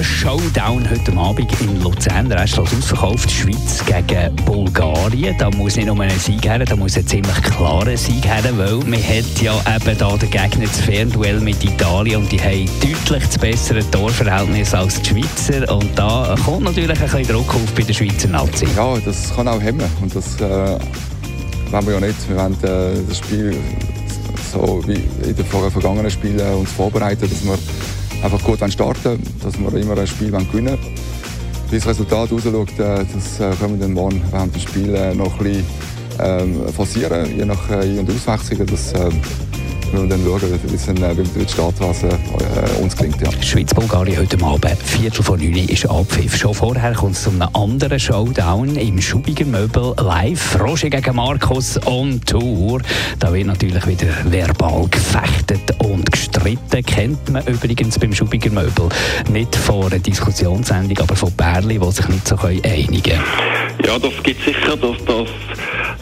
Fußball-Showdown 0.00 0.88
heute 0.88 1.12
Abend 1.16 1.60
in 1.60 1.82
Luzern. 1.82 2.28
Der 2.28 2.40
Rest 2.40 2.54
ist 2.54 2.58
ausverkauft. 2.58 3.30
Schweiz 3.30 3.84
gegen 3.84 4.34
Bulgarien. 4.46 5.36
Da 5.38 5.50
muss 5.50 5.76
nicht 5.76 5.86
nur 5.86 6.00
ein 6.00 6.10
Sieg 6.18 6.44
her, 6.44 6.58
da 6.58 6.74
muss 6.74 6.96
ein 6.96 7.06
ziemlich 7.06 7.42
klarer 7.42 7.96
Sieg 7.96 8.24
her, 8.24 8.42
weil 8.56 8.76
man 8.76 9.02
hat 9.02 9.42
ja 9.42 9.54
eben 9.76 9.98
da 9.98 10.16
den 10.16 10.30
Gegner 10.30 10.66
das 10.66 10.80
Fernduell 10.80 11.40
mit 11.40 11.62
Italien 11.62 12.22
und 12.22 12.32
die 12.32 12.40
haben 12.40 12.66
deutlich 12.80 13.26
das 13.26 13.38
bessere 13.38 13.90
Torverhältnis 13.90 14.72
als 14.72 15.02
die 15.02 15.10
Schweizer. 15.10 15.70
Und 15.74 15.90
da 15.98 16.34
kommt 16.44 16.64
natürlich 16.64 16.98
ein 16.98 17.10
bisschen 17.10 17.26
Druck 17.26 17.54
auf 17.54 17.72
bei 17.74 17.82
der 17.82 17.92
Schweizer 17.92 18.28
Nazi. 18.28 18.66
Ja, 18.74 18.96
das 19.04 19.34
kann 19.34 19.48
auch 19.48 19.60
hemmen 19.60 19.90
und 20.00 20.14
das 20.14 20.36
äh, 20.40 20.78
wollen 21.70 21.86
wir 21.86 21.94
ja 21.94 22.00
nicht. 22.00 22.28
Wir 22.28 22.36
wollen 22.36 22.54
äh, 22.62 23.02
das 23.06 23.18
Spiel 23.18 23.54
so 24.52 24.82
wie 24.86 24.94
in 25.28 25.36
den 25.36 25.44
vergangenen 25.44 26.10
Spielen 26.10 26.54
uns 26.54 26.72
vorbereiten, 26.72 27.28
dass 27.28 27.44
wir 27.44 27.58
einfach 28.22 28.42
gut 28.42 28.58
starten 28.72 29.18
dass 29.42 29.58
wir 29.58 29.74
immer 29.74 29.98
ein 29.98 30.06
Spiel 30.06 30.30
gewinnen 30.30 30.48
wollen. 30.52 30.78
Wie 31.70 31.76
das 31.76 31.86
Resultat 31.86 32.32
ausschaut, 32.32 32.78
äh, 32.78 33.04
das 33.14 33.40
äh, 33.40 33.54
können 33.56 33.78
wir 33.78 33.86
dann 33.86 33.94
morgen 33.94 34.22
während 34.30 34.54
des 34.54 34.62
Spiels 34.62 35.16
noch 35.16 35.38
ein 35.38 35.44
bisschen 35.44 35.64
ähm, 36.18 36.68
forcieren, 36.72 37.36
je 37.36 37.44
nach 37.44 37.70
Ein- 37.70 38.00
und 38.00 38.10
Auswechslungen. 38.10 38.66
Wir 39.92 40.06
dann 40.06 40.24
schauen, 40.24 40.60
wie 40.66 40.74
es 40.74 40.86
dann, 40.86 40.96
äh, 40.98 41.16
wie 41.16 41.40
die 41.40 41.48
Startphase 41.48 42.06
äh, 42.06 42.82
uns 42.82 42.96
gelingt. 42.96 43.20
Ja. 43.20 43.30
Schweiz-Bulgarien 43.42 44.18
heute 44.18 44.36
Abend, 44.44 44.80
Viertel 44.84 45.22
vor 45.22 45.36
neun 45.36 45.68
ist 45.68 45.84
Abpfiff. 45.86 46.36
Schon 46.36 46.54
vorher 46.54 46.92
kommt 46.92 47.16
es 47.16 47.24
zu 47.24 47.30
einem 47.30 47.48
anderen 47.54 47.98
Showdown 47.98 48.76
im 48.76 49.00
Schubiger 49.00 49.44
Möbel 49.44 49.94
live. 49.98 50.60
Roger 50.60 50.90
gegen 50.90 51.16
Markus 51.16 51.78
on 51.86 52.20
Tour. 52.24 52.80
Da 53.18 53.32
wird 53.32 53.46
natürlich 53.48 53.84
wieder 53.86 54.06
verbal 54.26 54.86
gefechtet 54.88 55.74
und 55.78 56.10
gestritten. 56.12 56.84
Kennt 56.84 57.28
man 57.28 57.44
übrigens 57.46 57.98
beim 57.98 58.14
Schubiger 58.14 58.50
Möbel. 58.50 58.88
Nicht 59.28 59.56
von 59.56 59.86
einer 59.86 59.98
Diskussionssendung, 59.98 60.98
aber 60.98 61.16
von 61.16 61.32
Bärli, 61.32 61.80
die 61.80 61.90
sich 61.90 62.08
nicht 62.08 62.28
so 62.28 62.36
einigen 62.36 63.02
können. 63.02 63.22
Ja, 63.84 63.98
das 63.98 64.12
gibt 64.22 64.44
sicher, 64.44 64.76
dass 64.76 65.04
das 65.04 65.28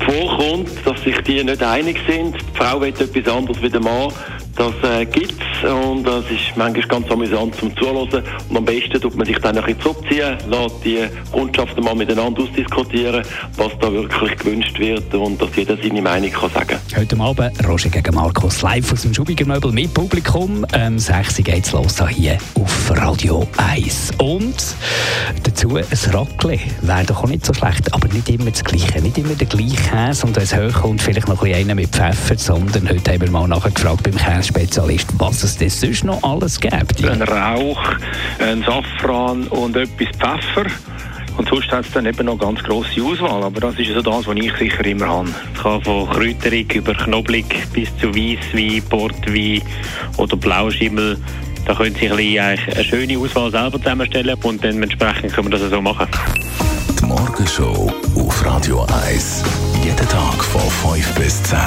vorkommt, 0.09 0.71
dass 0.85 1.01
sich 1.03 1.17
die 1.23 1.43
nicht 1.45 1.63
einig 1.63 1.99
sind. 2.09 2.35
Die 2.35 2.57
Frau 2.57 2.81
will 2.81 2.89
etwas 2.89 3.35
anderes 3.35 3.63
wie 3.63 3.71
der 3.71 3.81
Mann. 3.81 4.13
Das 4.59 4.75
äh, 4.83 5.05
es 5.05 5.71
und 5.71 6.05
das 6.05 6.25
ist 6.25 6.57
manchmal 6.57 6.87
ganz 6.89 7.11
amüsant 7.11 7.55
zum 7.55 7.77
Zuhören. 7.77 8.25
Und 8.49 8.57
am 8.57 8.65
besten 8.65 9.01
tut 9.01 9.17
man 9.17 9.25
sich 9.25 9.39
dann 9.39 9.57
ein 9.57 9.65
bisschen 9.65 9.81
zurückziehen, 9.81 10.37
lässt 10.51 10.85
die 10.85 11.07
Kundschaften 11.31 11.85
mal 11.85 11.95
miteinander 11.95 12.43
ausdiskutieren, 12.43 13.25
was 13.57 13.73
da 13.81 13.93
wirklich 13.93 14.37
gewünscht 14.37 14.79
wird 14.81 15.15
und 15.15 15.41
dass 15.41 15.55
jeder 15.55 15.77
seine 15.81 16.03
Meinung 16.03 16.31
kann 16.31 16.51
sagen 16.51 16.67
kann. 16.67 16.81
Heute 16.97 17.21
Abend 17.21 17.69
Roger 17.69 17.89
gegen 17.89 18.15
Markus 18.15 18.63
live 18.63 18.93
aus 18.93 19.03
dem 19.03 19.15
Schubiger 19.15 19.47
Möbel 19.47 19.71
mit 19.71 19.95
Publikum. 19.95 20.67
Ähm, 20.73 20.99
6 20.99 21.39
Uhr 21.39 21.45
geht's 21.45 21.73
los 21.73 21.97
hier 22.09 22.39
auf 22.55 22.91
Radio 22.97 23.47
1. 23.57 24.13
Und 24.19 24.57
dazu 25.45 25.77
ein 25.77 25.85
Raclette. 26.13 26.65
Wäre 26.83 27.05
doch 27.05 27.23
auch 27.23 27.29
nicht 27.29 27.47
so 27.47 27.55
schlecht, 27.55 27.95
aber 27.95 28.09
nicht 28.09 28.29
immer 28.29 28.51
das 28.51 28.65
Gleiche. 28.65 29.01
Nicht 29.01 29.19
immer 29.19 29.35
der 29.35 29.47
gleiche 29.47 29.77
Käse 29.77 30.27
und 30.27 30.35
wenn 30.35 30.43
es 30.43 30.57
hochkommt, 30.57 31.01
vielleicht 31.01 31.29
noch 31.29 31.43
ein 31.43 31.51
bisschen 31.51 31.71
einen 31.71 31.77
mit 31.77 31.91
Pfeffer, 31.91 32.37
sondern 32.37 32.89
heute 32.89 33.13
haben 33.13 33.21
wir 33.21 33.31
mal 33.31 33.47
nachgefragt 33.47 34.03
beim 34.03 34.17
Käsespezialist, 34.49 35.09
was 35.19 35.43
es 35.43 35.57
denn 35.57 35.71
sonst 35.71 36.05
noch 36.05 36.23
alles 36.23 36.59
gibt. 36.61 37.05
Ein 37.05 37.23
Rauch, 37.23 37.83
ein 38.39 38.63
Safran 38.63 39.47
und 39.49 39.77
etwas 39.77 40.09
Pfeffer. 40.17 40.71
Und 41.37 41.49
sonst 41.49 41.71
hat 41.71 41.85
es 41.85 41.93
dann 41.93 42.07
eben 42.07 42.27
noch 42.27 42.33
eine 42.33 42.41
ganz 42.41 42.63
grosse 42.65 43.03
Auswahl. 43.03 43.45
Aber 43.45 43.61
das 43.61 43.79
ist 43.79 43.93
so 43.93 44.03
das, 44.03 44.27
was 44.27 44.37
ich 44.37 44.53
sicher 44.55 44.85
immer 44.87 45.07
habe. 45.07 45.29
Es 45.55 45.63
kann 45.63 45.83
von 45.83 46.09
Kräuterig 46.11 46.75
über 46.75 46.95
Knoblauch 46.95 47.45
bis 47.73 47.97
zu 47.99 48.09
Weisswein, 48.15 48.83
Portwein 48.89 49.63
oder 50.17 50.37
Blauschimmel. 50.37 51.19
Da 51.67 51.75
können 51.75 51.95
Sie 51.95 52.11
ein 52.11 52.59
eine 52.59 52.85
schöne 52.85 53.19
Auswahl 53.19 53.51
selber 53.51 53.79
zusammenstellen 53.79 54.37
und 54.43 54.65
dann 54.65 54.83
entsprechend 54.83 55.33
können 55.33 55.53
wir 55.53 55.59
das 55.59 55.71
so 55.71 55.81
machen. 55.81 56.09
Die 57.01 57.05
Morgenshow 57.05 57.93
auf 58.17 58.45
Radio 58.45 58.87
1. 59.07 59.45
Jeden 59.85 60.09
Tag 60.09 60.43
von 60.43 60.95
5 60.95 61.15
bis 61.15 61.43
10. 61.45 61.59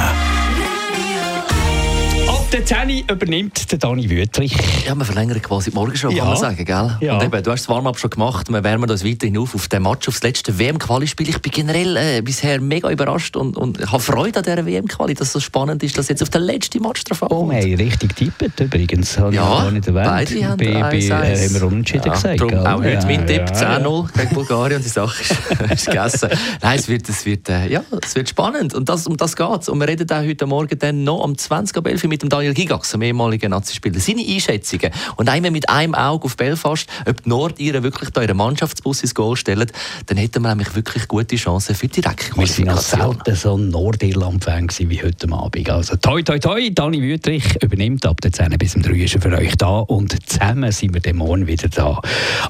Ab 3.08 3.20
der 3.20 3.28
10 3.28 3.28
übernimmt 3.28 3.72
der 3.72 3.80
Dani 3.80 4.10
Wüttrich. 4.10 4.56
Ja, 4.86 4.96
wir 4.96 5.06
verlängern 5.06 5.42
quasi 5.42 5.70
die 5.72 5.76
Morgenshow, 5.76 6.10
Ja. 6.10 6.20
kann 6.20 6.28
man 6.30 6.38
sagen, 6.38 6.66
gell? 6.66 6.98
Ja. 7.02 7.18
Und 7.18 7.24
eben, 7.24 7.44
du 7.44 7.52
hast 7.52 7.62
das 7.62 7.70
Warm-up 7.70 7.98
schon 8.00 8.10
gemacht, 8.10 8.50
wir 8.52 8.64
wärmen 8.64 8.90
uns 8.90 9.04
weiterhin 9.06 9.38
auf 9.38 9.56
auf 9.56 9.68
den 9.68 9.84
Match, 9.84 10.08
auf 10.08 10.16
das 10.16 10.24
letzte 10.24 10.58
WM-Quali-Spiel. 10.60 11.30
Ich 11.30 11.40
bin 11.42 11.52
generell 11.52 11.98
äh, 11.98 12.22
bisher 12.22 12.60
mega 12.62 12.90
überrascht 12.90 13.36
und, 13.36 13.58
und 13.58 13.80
habe 13.92 14.02
Freude 14.02 14.40
an 14.40 14.46
dieser 14.46 14.66
WM-Quali, 14.66 15.14
dass 15.14 15.28
es 15.28 15.34
so 15.34 15.40
spannend 15.40 15.84
ist, 15.84 15.98
dass 15.98 16.10
jetzt 16.10 16.22
auf 16.22 16.30
den 16.30 16.44
letzten 16.44 16.82
Match 16.82 17.04
drauf 17.04 17.22
Oh, 17.32 17.50
wir 17.50 17.58
haben 17.62 17.74
richtig 17.76 18.16
tippt 18.16 18.60
übrigens. 18.60 19.18
Habe 19.18 19.30
ich 19.32 19.36
Ja, 19.36 19.44
gar 19.48 19.72
nicht 19.72 19.88
erwähnt. 19.88 20.06
beide 20.06 20.48
haben 20.48 20.58
bei, 20.58 20.82
bei, 20.82 20.98
äh, 21.00 21.10
haben 21.48 21.54
wir 21.56 21.64
unentschieden 21.64 22.08
Ja, 22.08 22.14
gesagt. 22.14 22.40
Darum 22.42 22.66
auch 22.66 22.80
heute 22.80 22.90
Ja, 22.92 23.06
mein 23.06 23.28
Tipp, 23.28 23.44
ja, 23.50 23.78
10-0 23.80 24.14
gegen 24.14 24.36
Bulgarien 24.36 24.78
und 24.78 24.86
die 24.86 24.90
Sache 24.90 25.22
ist, 25.22 25.72
ist 25.72 25.86
gegessen. 25.88 26.30
Nein, 26.62 26.80
es 26.80 26.88
wird, 26.88 27.08
es, 27.10 27.26
wird, 27.26 27.50
äh, 27.50 27.68
ja, 27.70 27.84
es 28.04 28.16
wird 28.16 28.30
spannend 28.30 28.74
und 28.74 28.90
das, 28.90 29.08
um 29.08 29.18
das 29.18 29.36
geht 29.36 29.62
es. 29.62 29.70
Und 29.70 29.80
wir 29.80 29.88
reden 29.88 30.10
auch 30.12 30.22
heute 30.24 30.46
Morgen 30.46 30.78
dann 30.80 31.04
noch 31.04 31.24
um 31.24 31.38
20 31.38 31.76
Uhr 31.78 31.84
mit 32.10 32.22
dem 32.22 32.30
Daniel 32.30 32.54
Gigax, 32.54 32.91
dem 32.92 33.02
ehemaligen 33.02 33.52
Nazi-Spieler. 33.52 34.00
Seine 34.00 34.22
Einschätzungen 34.22 34.92
und 35.16 35.30
einmal 35.30 35.52
mit 35.52 35.70
einem 35.70 35.96
Auge 35.96 36.26
auf 36.26 36.38
Belfast, 36.38 36.88
ob 37.08 37.24
die 37.24 37.30
Nordiren 37.30 37.84
wirklich 37.84 38.10
da 38.12 38.22
ihren 38.22 38.38
Mannschaftsbus 38.38 39.02
ins 39.02 39.16
Goal 39.16 39.36
stellen, 39.36 39.72
dann 40.06 40.18
hätten 40.18 40.42
wir 40.42 40.50
nämlich 40.50 40.76
wirklich 40.76 41.08
gute 41.08 41.36
Chancen 41.36 41.76
für 41.76 41.88
die 41.88 42.04
Wir 42.04 42.48
sind 42.48 42.68
noch 42.68 42.82
Direktqualifikation. 42.84 43.02
selten 43.02 43.36
so 43.36 43.58
ein 43.58 43.70
Nordirland-Fan 43.70 44.70
wie 44.80 45.02
heute 45.04 45.32
Abend. 45.32 45.70
Also 45.70 45.96
toi, 45.96 46.22
toi, 46.22 46.40
toi, 46.40 46.70
Dani 46.70 47.02
Wüttrich 47.02 47.62
übernimmt 47.62 48.06
ab 48.06 48.22
der 48.22 48.32
10 48.32 48.58
bis 48.58 48.74
zum 48.74 48.82
3 48.82 48.92
ist 48.94 49.16
er 49.16 49.22
für 49.22 49.38
euch 49.38 49.56
da 49.58 49.80
und 49.80 50.16
zusammen 50.30 50.72
sind 50.72 50.94
wir 50.94 51.02
dann 51.02 51.18
morgen 51.18 51.48
wieder 51.48 51.68
da. 51.70 52.02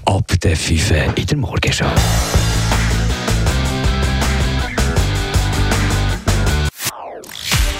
Ab 0.05 0.31
der 0.41 0.55
5 0.55 0.91
in 1.15 1.25
der 1.25 1.37
Morgenshow. 1.37 1.85